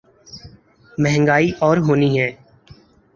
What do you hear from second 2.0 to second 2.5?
ہے۔